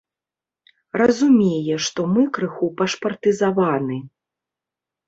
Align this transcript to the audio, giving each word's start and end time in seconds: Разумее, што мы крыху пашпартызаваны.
Разумее, 1.01 1.75
што 1.89 2.07
мы 2.17 2.27
крыху 2.39 2.73
пашпартызаваны. 2.81 3.97